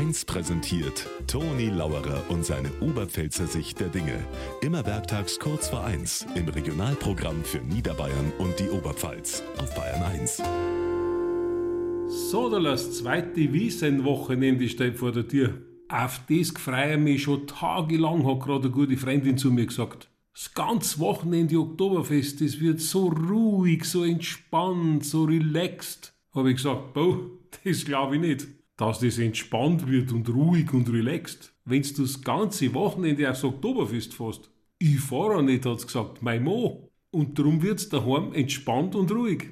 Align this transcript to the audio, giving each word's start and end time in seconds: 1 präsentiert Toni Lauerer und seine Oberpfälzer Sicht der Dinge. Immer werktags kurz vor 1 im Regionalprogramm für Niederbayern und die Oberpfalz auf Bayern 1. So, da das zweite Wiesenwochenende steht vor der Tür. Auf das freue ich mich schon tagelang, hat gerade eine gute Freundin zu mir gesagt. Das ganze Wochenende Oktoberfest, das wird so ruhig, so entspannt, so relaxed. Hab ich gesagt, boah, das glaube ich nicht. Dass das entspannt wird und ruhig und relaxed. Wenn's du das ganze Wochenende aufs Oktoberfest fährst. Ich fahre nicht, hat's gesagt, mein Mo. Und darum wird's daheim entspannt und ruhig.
1 0.00 0.24
präsentiert 0.24 1.06
Toni 1.26 1.66
Lauerer 1.66 2.22
und 2.30 2.42
seine 2.42 2.70
Oberpfälzer 2.80 3.46
Sicht 3.46 3.80
der 3.80 3.88
Dinge. 3.88 4.18
Immer 4.62 4.86
werktags 4.86 5.38
kurz 5.38 5.68
vor 5.68 5.84
1 5.84 6.26
im 6.36 6.48
Regionalprogramm 6.48 7.44
für 7.44 7.58
Niederbayern 7.58 8.32
und 8.38 8.58
die 8.58 8.70
Oberpfalz 8.70 9.42
auf 9.58 9.74
Bayern 9.74 10.02
1. 10.02 10.38
So, 12.08 12.48
da 12.48 12.60
das 12.60 12.96
zweite 12.96 13.52
Wiesenwochenende 13.52 14.70
steht 14.70 14.96
vor 14.96 15.12
der 15.12 15.28
Tür. 15.28 15.60
Auf 15.90 16.22
das 16.30 16.48
freue 16.52 16.94
ich 16.94 16.98
mich 16.98 17.22
schon 17.24 17.46
tagelang, 17.46 18.26
hat 18.26 18.40
gerade 18.40 18.68
eine 18.68 18.70
gute 18.70 18.96
Freundin 18.96 19.36
zu 19.36 19.50
mir 19.50 19.66
gesagt. 19.66 20.08
Das 20.32 20.54
ganze 20.54 20.98
Wochenende 21.00 21.58
Oktoberfest, 21.58 22.40
das 22.40 22.58
wird 22.58 22.80
so 22.80 23.08
ruhig, 23.08 23.84
so 23.84 24.04
entspannt, 24.04 25.04
so 25.04 25.24
relaxed. 25.24 26.14
Hab 26.32 26.46
ich 26.46 26.56
gesagt, 26.56 26.94
boah, 26.94 27.18
das 27.64 27.84
glaube 27.84 28.14
ich 28.14 28.22
nicht. 28.22 28.46
Dass 28.80 28.98
das 28.98 29.18
entspannt 29.18 29.86
wird 29.90 30.10
und 30.10 30.26
ruhig 30.30 30.72
und 30.72 30.90
relaxed. 30.90 31.52
Wenn's 31.66 31.92
du 31.92 32.00
das 32.00 32.22
ganze 32.22 32.72
Wochenende 32.72 33.30
aufs 33.30 33.44
Oktoberfest 33.44 34.14
fährst. 34.14 34.50
Ich 34.78 35.00
fahre 35.00 35.42
nicht, 35.42 35.66
hat's 35.66 35.86
gesagt, 35.86 36.22
mein 36.22 36.44
Mo. 36.44 36.88
Und 37.10 37.38
darum 37.38 37.62
wird's 37.62 37.90
daheim 37.90 38.32
entspannt 38.32 38.94
und 38.94 39.12
ruhig. 39.12 39.50